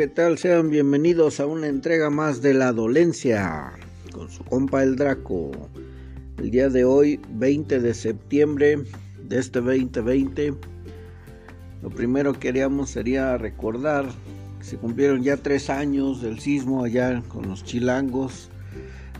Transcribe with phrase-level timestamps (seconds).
[0.00, 0.38] ¿qué tal?
[0.38, 3.70] Sean bienvenidos a una entrega más de La Dolencia
[4.14, 5.50] con su compa el Draco.
[6.38, 8.78] El día de hoy, 20 de septiembre
[9.22, 10.54] de este 2020,
[11.82, 14.06] lo primero que haríamos sería recordar
[14.58, 18.48] que se cumplieron ya tres años del sismo allá con los chilangos.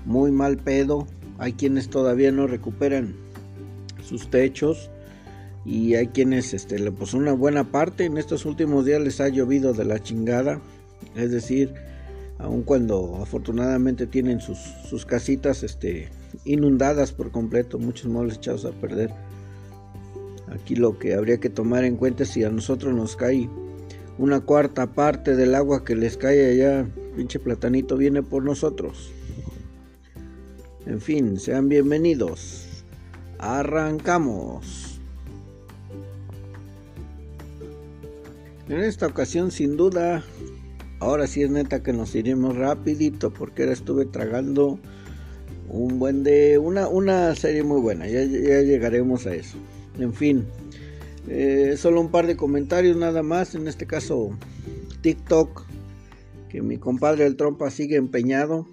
[0.07, 1.07] Muy mal pedo.
[1.37, 3.15] Hay quienes todavía no recuperan
[4.03, 4.89] sus techos
[5.67, 9.75] y hay quienes este pues una buena parte en estos últimos días les ha llovido
[9.75, 10.59] de la chingada
[11.17, 11.75] es decir
[12.39, 16.09] aun cuando afortunadamente tienen sus, sus casitas este
[16.45, 19.11] inundadas por completo muchos moles echados a perder
[20.53, 23.49] aquí lo que habría que tomar en cuenta es si a nosotros nos cae
[24.19, 26.87] una cuarta parte del agua que les cae allá
[27.17, 29.13] pinche platanito viene por nosotros.
[30.87, 32.85] En fin sean bienvenidos.
[33.39, 35.01] Arrancamos.
[38.69, 40.23] En esta ocasión sin duda,
[41.01, 44.79] ahora sí es neta que nos iremos rapidito porque ahora estuve tragando
[45.69, 49.57] un buen de una, una serie muy buena, ya, llegaremos a eso.
[49.99, 50.45] En fin,
[51.29, 54.31] eh, solo un par de comentarios nada más, en este caso
[55.01, 55.67] TikTok,
[56.49, 58.67] que mi compadre el trompa sigue empeñado,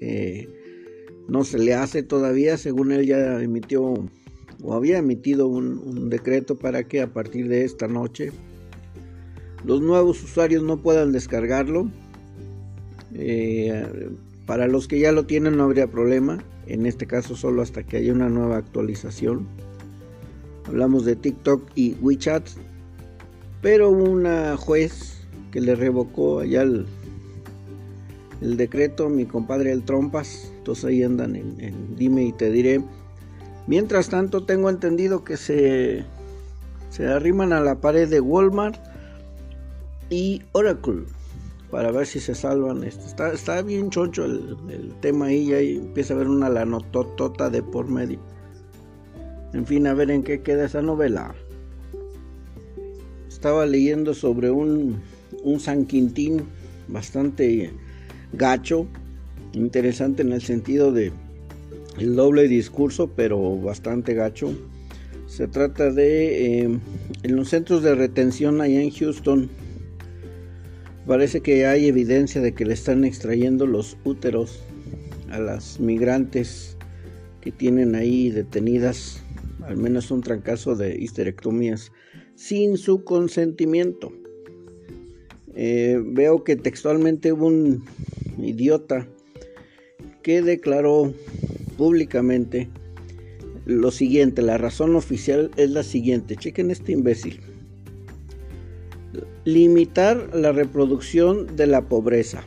[0.00, 0.48] eh,
[1.28, 3.94] no se le hace todavía, según él ya emitió
[4.64, 8.32] o había emitido un decreto para que a partir de esta noche
[9.64, 11.88] los nuevos usuarios no puedan descargarlo.
[13.14, 14.10] Eh,
[14.46, 16.42] para los que ya lo tienen no habría problema.
[16.66, 19.46] En este caso solo hasta que haya una nueva actualización.
[20.66, 22.48] Hablamos de TikTok y WeChat.
[23.60, 25.18] Pero una juez
[25.52, 26.86] que le revocó allá el,
[28.40, 30.52] decreto, mi compadre el Trompas.
[30.58, 32.82] Entonces ahí andan en, dime y te diré.
[33.68, 36.04] Mientras tanto tengo entendido que se,
[36.90, 38.91] se arriman a la pared de Walmart
[40.12, 41.04] y Oracle
[41.70, 42.84] para ver si se salvan.
[42.84, 47.62] Este, está, está bien choncho el, tema ahí, ya empieza a haber una lanototota de
[47.62, 48.20] por medio.
[49.54, 51.34] En fin, a ver en qué queda esa novela.
[53.26, 55.00] Estaba leyendo sobre un,
[55.42, 56.42] un San Quintín
[56.88, 57.72] bastante
[58.34, 58.86] gacho,
[59.54, 61.10] interesante en el sentido de
[61.98, 64.52] el doble discurso, pero bastante gacho.
[65.26, 66.78] Se trata de eh,
[67.22, 69.48] en los centros de retención allá en Houston
[71.06, 74.62] Parece que hay evidencia de que le están extrayendo los úteros
[75.30, 76.76] a las migrantes
[77.40, 79.20] que tienen ahí detenidas,
[79.66, 81.90] al menos un trancazo de histerectomías,
[82.36, 84.12] sin su consentimiento.
[85.54, 87.84] Eh, veo que textualmente hubo un
[88.38, 89.08] idiota
[90.22, 91.12] que declaró
[91.76, 92.70] públicamente
[93.64, 97.40] lo siguiente, la razón oficial es la siguiente, chequen este imbécil
[99.44, 102.42] limitar la reproducción de la pobreza,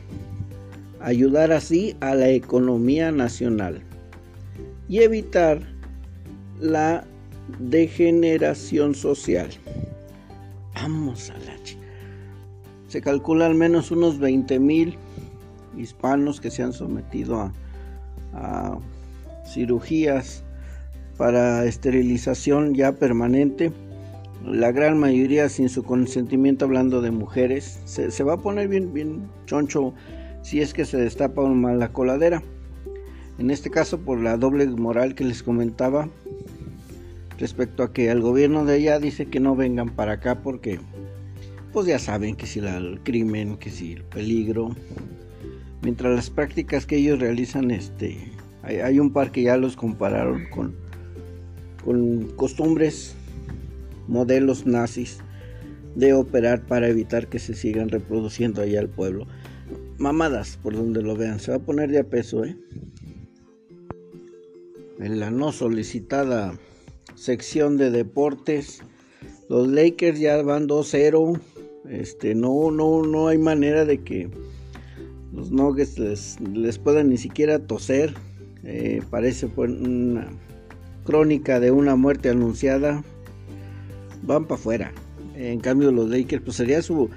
[1.00, 3.82] ayudar así a la economía nacional
[4.88, 5.60] y evitar
[6.60, 7.04] la
[7.58, 9.48] degeneración social.
[10.74, 11.56] Vamos a la.
[12.88, 14.96] Se calcula al menos unos 20 mil
[15.76, 17.52] hispanos que se han sometido
[18.32, 18.78] a
[19.44, 20.44] cirugías
[21.16, 23.72] para esterilización ya permanente
[24.46, 27.80] la gran mayoría sin su consentimiento hablando de mujeres.
[27.84, 29.92] Se, va a poner bien, bien choncho
[30.42, 32.42] si es que se destapa una la coladera.
[33.38, 36.08] En este caso por la doble moral que les comentaba
[37.38, 40.80] respecto a que el gobierno de allá dice que no vengan para acá porque
[41.72, 44.70] pues ya saben que si el crimen, que si el peligro.
[45.82, 48.32] Mientras las prácticas que ellos realizan, este,
[48.62, 50.74] hay, hay un par que ya los compararon con,
[51.84, 53.14] con costumbres
[54.08, 55.18] modelos nazis
[55.94, 59.26] de operar para evitar que se sigan reproduciendo allá al pueblo.
[59.98, 62.56] Mamadas, por donde lo vean, se va a poner de a peso, ¿eh?
[64.98, 66.58] En la no solicitada
[67.14, 68.82] sección de deportes,
[69.48, 71.40] los Lakers ya van 2-0.
[71.88, 74.28] Este, no, no, no hay manera de que
[75.32, 78.14] los Nuggets les, puedan ni siquiera toser.
[78.64, 80.28] Eh, parece una
[81.04, 83.04] crónica de una muerte anunciada
[84.22, 84.92] van para afuera.
[85.34, 87.10] En cambio los Lakers pues sería su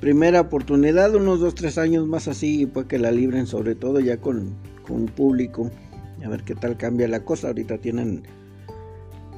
[0.00, 4.16] primera oportunidad, unos 2-3 años más así, y pues que la libren sobre todo ya
[4.16, 4.54] con,
[4.86, 5.70] con público.
[6.24, 7.48] A ver qué tal cambia la cosa.
[7.48, 8.22] Ahorita tienen,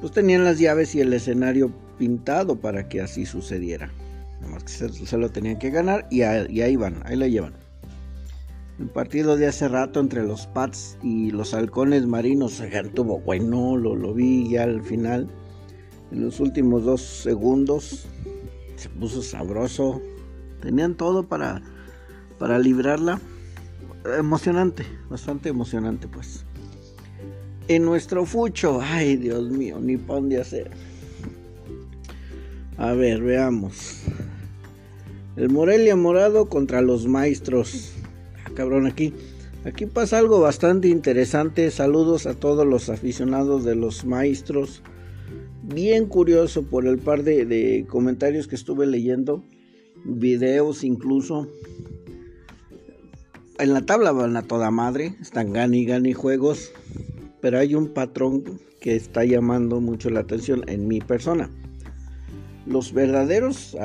[0.01, 3.91] pues tenían las llaves y el escenario pintado para que así sucediera.
[4.41, 7.53] Nada más que se, lo tenían que ganar y, ahí van, ahí la llevan.
[8.79, 13.77] El partido de hace rato entre los Pats y los halcones marinos se tuvo bueno,
[13.77, 15.29] lo, lo vi ya al final
[16.13, 18.05] en los últimos dos segundos
[18.75, 20.01] se puso sabroso.
[20.61, 21.61] Tenían todo para
[22.37, 23.19] para librarla.
[24.17, 26.45] Emocionante, bastante emocionante pues.
[27.67, 30.71] En nuestro fucho, ay Dios mío, ni pan de hacer.
[32.77, 34.01] A ver, veamos.
[35.35, 37.93] El Morelia Morado contra los Maestros.
[38.45, 39.13] Ah, cabrón, aquí.
[39.65, 41.71] Aquí pasa algo bastante interesante.
[41.71, 44.83] Saludos a todos los aficionados de los Maestros.
[45.63, 49.43] Bien curioso por el par de, comentarios que estuve leyendo.
[50.05, 51.47] Videos incluso.
[53.59, 55.15] En la tabla van a toda madre.
[55.21, 56.71] Están gani gani juegos.
[57.41, 61.49] Pero hay un patrón que está llamando mucho la atención en mi persona
[62.65, 63.75] los verdaderos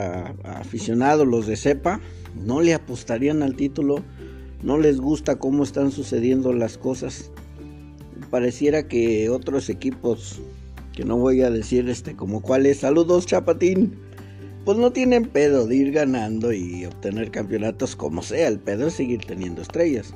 [0.45, 2.01] aficionados, los de cepa,
[2.45, 4.05] no le apostarían al título,
[4.63, 7.31] no les gusta cómo están sucediendo las cosas.
[8.31, 10.41] Pareciera que otros equipos,
[10.99, 13.97] que no voy a decir este como cuáles, saludos Chapatín,
[14.65, 18.95] pues no tienen pedo de ir ganando y obtener campeonatos como sea, el pedo es
[18.95, 20.13] seguir teniendo estrellas.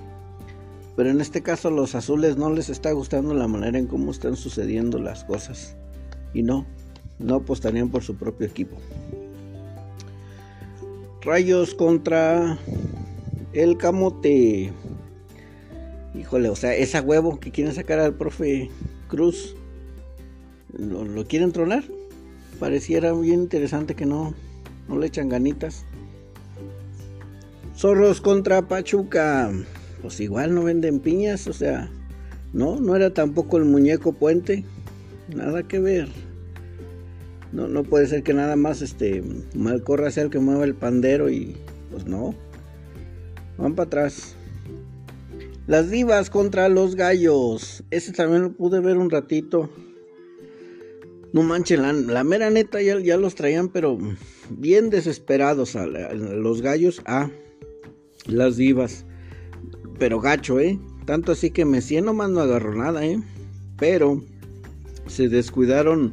[0.96, 4.11] Pero en este caso a los azules no les está gustando la manera en cómo
[4.11, 5.76] están sucediendo las cosas.
[6.34, 6.67] Y no,
[7.20, 8.76] no apostarían por su propio equipo.
[11.20, 12.58] Rayos contra
[13.52, 14.73] el Camote.
[16.19, 18.69] Híjole, o sea, esa huevo que quieren sacar al profe
[19.06, 19.55] Cruz,
[20.79, 21.85] ¿lo, quieren tronar?
[22.59, 24.35] Pareciera bien interesante que no,
[24.89, 25.85] no le echan ganitas.
[27.77, 29.51] Zorros contra Pachuca.
[30.01, 31.91] Pues igual no venden piñas, o sea,
[32.53, 34.65] no, no era tampoco el muñeco puente.
[35.35, 36.09] Nada que ver.
[37.53, 39.23] No, no puede ser que nada más este
[39.55, 41.57] Malcorra sea el que mueva el pandero y
[41.91, 42.35] pues no.
[43.59, 44.35] Van para atrás.
[45.67, 47.85] Las divas contra los gallos.
[47.91, 49.71] Ese también lo pude ver un ratito.
[51.32, 53.99] No manchen, la, mera neta ya, ya, los traían, pero
[54.50, 57.31] bien desesperados los gallos a
[58.26, 59.06] las divas.
[59.99, 60.79] Pero gacho, ¿eh?
[61.06, 63.19] Tanto así que Messi nomás no agarró nada, ¿eh?
[63.79, 64.23] Pero
[65.06, 66.12] se descuidaron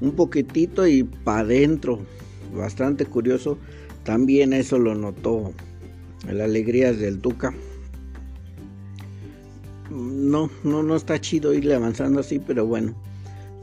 [0.00, 1.98] un poquitito y para adentro.
[2.54, 3.58] Bastante curioso.
[4.04, 5.52] También eso lo notó
[6.30, 7.52] la alegría del Tuca.
[9.90, 12.94] No, no, no está chido irle avanzando así, pero bueno.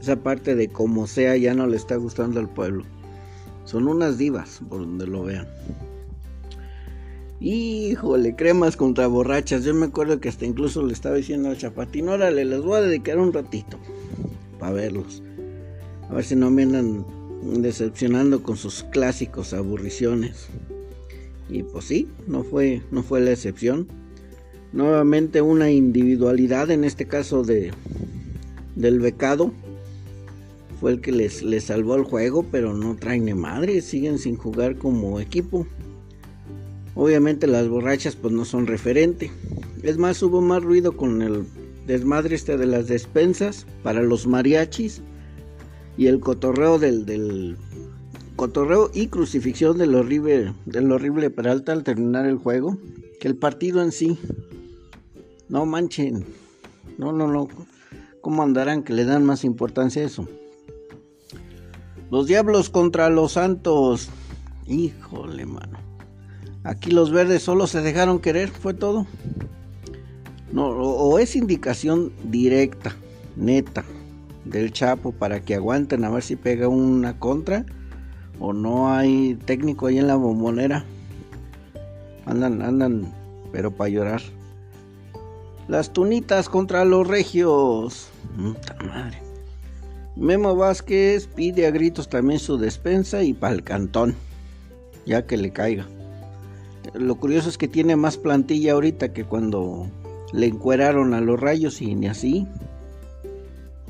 [0.00, 2.84] Esa parte de como sea ya no le está gustando al pueblo.
[3.64, 5.46] Son unas divas, por donde lo vean.
[7.40, 9.64] Híjole, cremas contra borrachas.
[9.64, 12.82] Yo me acuerdo que hasta incluso le estaba diciendo al chapatín, órale, les voy a
[12.82, 13.78] dedicar un ratito
[14.58, 15.22] para verlos.
[16.08, 17.04] A ver si no me andan
[17.42, 20.48] decepcionando con sus clásicos aburriciones.
[21.48, 23.88] Y pues sí, no fue, no fue la excepción.
[24.72, 27.72] Nuevamente una individualidad, en este caso de,
[28.76, 29.52] del becado.
[30.80, 34.36] Fue el que les, les salvó el juego, pero no traen ni madre, siguen sin
[34.36, 35.66] jugar como equipo.
[36.94, 39.30] Obviamente las borrachas pues no son referente.
[39.82, 41.44] Es más, hubo más ruido con el
[41.86, 45.02] desmadre este de las despensas para los mariachis
[45.96, 47.56] y el cotorreo del,
[48.36, 52.78] cotorreo y crucifixión del horrible, del horrible Peralta al terminar el juego,
[53.20, 54.18] que el partido en sí.
[55.48, 56.24] No manchen.
[56.96, 57.48] No, no, no.
[58.20, 60.28] ¿Cómo andarán que le dan más importancia a eso?
[62.10, 64.10] Los diablos contra los santos.
[64.66, 65.78] Híjole, mano.
[66.64, 69.06] Aquí los verdes solo se dejaron querer, fue todo.
[70.52, 72.96] No, o es indicación directa,
[73.36, 73.84] neta
[74.44, 77.64] del Chapo para que aguanten a ver si pega una contra
[78.40, 80.84] o no hay técnico ahí en la bombonera.
[82.26, 83.12] Andan, andan,
[83.52, 84.22] pero para llorar.
[85.68, 88.08] Las tunitas contra los regios.
[88.36, 89.29] madre.
[90.16, 94.14] Memo Vázquez pide a gritos también su despensa y para el cantón,
[95.06, 95.86] ya que le caiga.
[96.94, 99.86] Lo curioso es que tiene más plantilla ahorita que cuando
[100.32, 102.46] le encueraron a los rayos y ni así.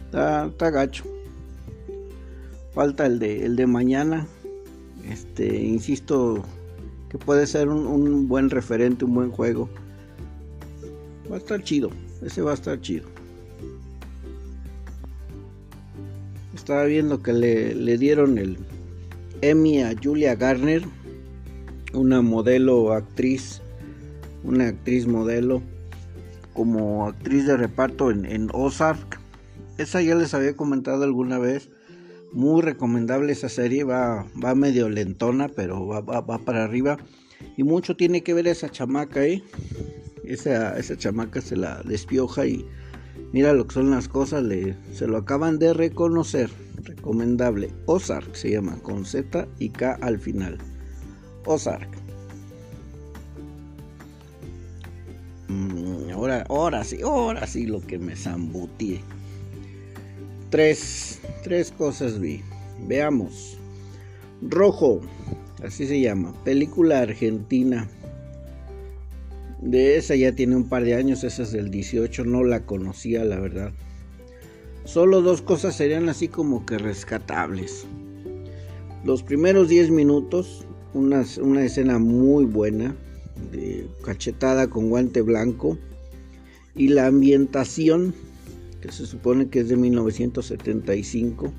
[0.05, 1.05] Está, gacho.
[2.73, 4.27] Falta el de, el de mañana.
[5.09, 6.43] Este, insisto
[7.09, 9.69] que puede ser un, buen referente, un buen juego.
[11.31, 11.91] Va a estar chido.
[12.23, 13.09] Ese va a estar chido.
[16.71, 18.57] Estaba viendo que le, dieron el
[19.41, 20.85] Emmy a Julia Garner,
[21.93, 23.61] una modelo actriz,
[24.45, 25.63] una actriz modelo,
[26.55, 29.19] como actriz de reparto en, en Ozark.
[29.79, 31.71] Esa ya les había comentado alguna vez.
[32.33, 33.83] Muy recomendable esa serie.
[33.83, 36.99] Va, va medio lentona, pero va, va, para arriba.
[37.57, 39.43] Y mucho tiene que ver esa chamaca, ¿eh?
[40.23, 42.65] Esa, esa chamaca se la despioja y
[43.33, 44.45] mira lo que son las cosas.
[44.93, 46.51] Se lo acaban de reconocer.
[46.83, 47.71] Recomendable.
[47.87, 50.59] Ozark se llama, con Z y K al final.
[51.45, 51.89] Ozark.
[56.13, 59.01] ahora, ahora sí, ahora sí lo que me zambutí.
[60.51, 62.43] Tres, tres cosas vi.
[62.87, 63.59] Veamos.
[64.43, 65.01] Rojo,
[65.65, 67.89] así se llama, película argentina.
[69.63, 73.25] De esa ya tiene un par de años, esa es del 18, no la conocía
[73.25, 73.73] la verdad.
[74.85, 77.87] Solo dos cosas serían así como que rescatables.
[79.05, 82.95] Los primeros 10 minutos, una, una escena muy buena,
[84.05, 85.79] cachetada con guante blanco,
[86.75, 88.15] y la ambientación,
[88.81, 91.53] que se supone que es de 1975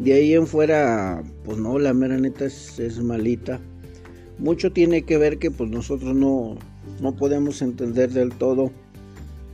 [0.00, 3.60] de ahí en fuera, pues no, la mera neta es, malita.
[4.40, 6.56] Mucho tiene que ver que pues nosotros no,
[7.00, 8.72] no podemos entender del todo,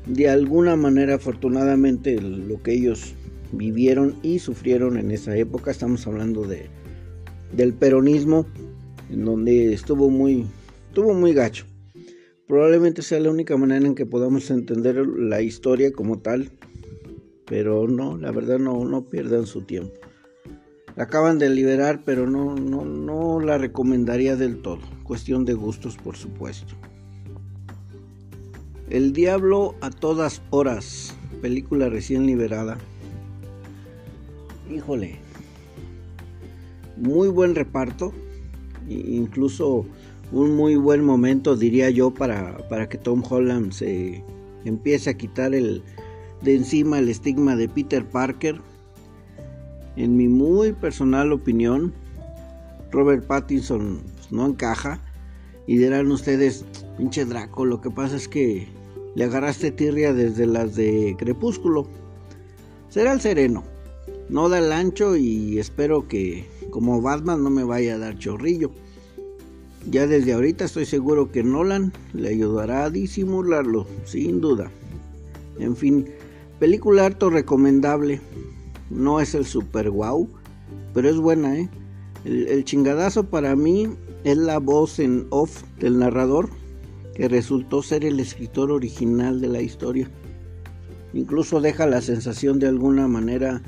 [0.06, 3.14] de alguna manera afortunadamente, lo que ellos
[3.50, 5.72] vivieron y sufrieron en esa época.
[5.72, 6.66] Estamos hablando de,
[7.52, 8.46] del peronismo,
[9.10, 10.46] en donde estuvo muy,
[10.88, 11.66] estuvo muy gacho.
[12.46, 16.52] Probablemente sea la única manera en que podamos entender la historia como tal,
[17.44, 20.05] pero no, la verdad no, no pierdan su tiempo.
[20.96, 24.80] La acaban de liberar, pero no, no, no la recomendaría del todo.
[25.04, 26.74] Cuestión de gustos, por supuesto.
[28.88, 32.78] El Diablo a todas horas, película recién liberada.
[34.72, 35.16] Híjole,
[36.96, 38.14] muy buen reparto,
[38.88, 39.84] incluso
[40.32, 44.24] un muy buen momento, diría yo, para, para que Tom Holland se
[44.64, 45.82] empiece a quitar el,
[46.40, 48.60] de encima el estigma de Peter Parker
[49.96, 51.92] en mi muy personal opinión,
[52.92, 54.00] Robert Pattinson
[54.30, 55.00] no encaja.
[55.66, 56.64] Y dirán ustedes,
[56.96, 58.68] pinche Draco, lo que pasa es que
[59.16, 61.88] le agarraste tirria desde las de Crepúsculo.
[62.88, 63.64] Será el sereno,
[64.28, 68.70] no da el ancho y espero que como Batman no me vaya a dar chorrillo.
[69.90, 74.70] Ya desde ahorita estoy seguro que Nolan le ayudará a disimularlo, sin duda.
[75.58, 76.06] En fin,
[76.58, 78.20] película harto recomendable.
[78.90, 80.28] No es el super wow,
[80.94, 81.68] pero es buena, ¿eh?
[82.24, 83.88] El, chingadazo para mí
[84.24, 86.48] es la voz en off del narrador,
[87.14, 90.10] que resultó ser el escritor original de la historia.
[91.14, 93.62] Incluso deja la sensación de alguna manera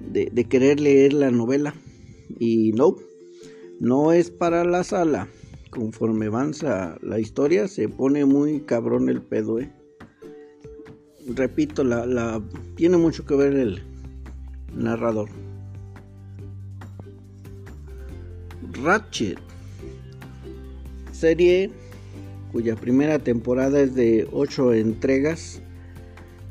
[0.00, 1.74] de, querer leer la novela.
[2.38, 2.96] Y no,
[3.80, 5.28] no es para la sala.
[5.70, 9.70] Conforme avanza la historia, se pone muy cabrón el pedo, ¿eh?
[11.26, 12.42] Repito, la,
[12.76, 13.82] tiene mucho que ver el,
[14.74, 15.28] Narrador.
[18.82, 19.38] Ratchet.
[21.12, 21.70] Serie
[22.52, 25.60] cuya primera temporada es de 8 entregas.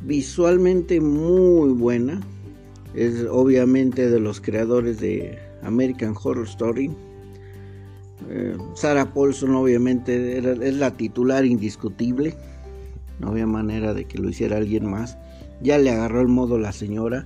[0.01, 2.21] Visualmente muy buena.
[2.93, 6.91] Es obviamente de los creadores de American Horror Story.
[8.29, 12.35] Eh, Sarah Paulson obviamente es la titular indiscutible.
[13.19, 15.17] No había manera de que lo hiciera alguien más.
[15.61, 17.25] Ya le agarró el modo la señora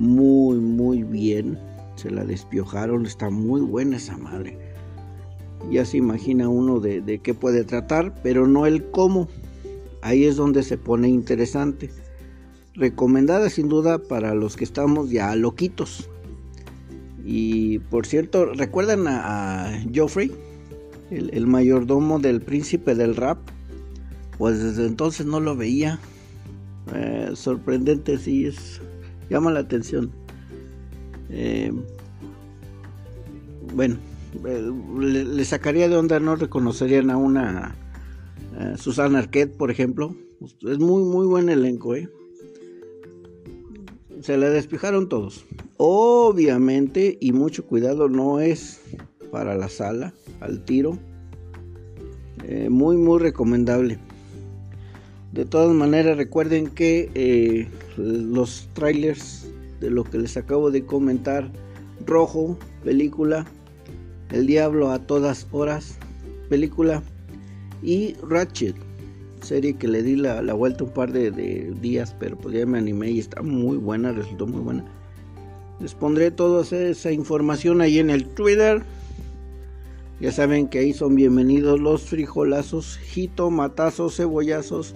[0.00, 1.58] muy, muy bien.
[1.94, 4.58] Se la despiojaron, está muy buena esa madre.
[5.70, 9.28] Ya se imagina uno de, qué puede tratar, pero no el cómo.
[10.00, 11.90] Ahí es donde se pone interesante.
[12.74, 16.08] Recomendada sin duda para los que estamos ya loquitos.
[17.22, 20.32] Y por cierto, ¿recuerdan a, Geoffrey?
[21.10, 23.38] El, mayordomo del príncipe del rap.
[24.38, 26.00] Pues desde entonces no lo veía.
[26.94, 28.80] Eh, sorprendente, sí, es
[29.30, 30.10] llama la atención.
[31.30, 31.72] Eh,
[33.72, 33.96] bueno,
[34.44, 37.76] eh, le, sacaría de onda, no reconocerían a una
[38.76, 40.14] Susana Arquette, por ejemplo.
[40.62, 42.08] Es muy, muy buen elenco, ¿eh?
[44.20, 45.46] Se le despejaron todos.
[45.76, 48.80] Obviamente, y mucho cuidado, no es
[49.30, 50.98] para la sala, al tiro.
[52.68, 53.98] muy, muy recomendable.
[55.32, 59.46] De todas maneras, recuerden que los trailers
[59.80, 61.50] de lo que les acabo de comentar.
[62.04, 63.46] Rojo, película.
[64.30, 65.98] El Diablo a todas horas,
[66.48, 67.02] película.
[67.82, 68.74] Y Ratchet,
[69.42, 71.30] serie que le di la, vuelta un par de,
[71.80, 74.84] días, pero pues ya me animé y está muy buena, resultó muy buena.
[75.80, 78.82] Les pondré toda esa información ahí en el Twitter.
[80.20, 84.94] Ya saben que ahí son bienvenidos los frijolazos, jitomatazos, cebollazos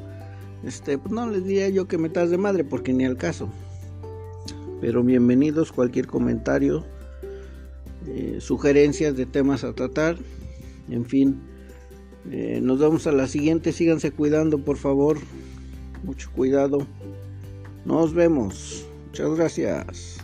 [0.66, 3.48] este, pues no les diría yo que metas de madre porque ni al caso.
[4.80, 6.84] Pero bienvenidos, cualquier comentario,
[8.06, 10.16] eh, sugerencias de temas a tratar.
[10.88, 11.40] En fin,
[12.30, 13.72] eh, nos vemos a la siguiente.
[13.72, 15.18] Síganse cuidando, por favor.
[16.02, 16.86] Mucho cuidado.
[17.84, 18.86] Nos vemos.
[19.06, 20.23] Muchas gracias.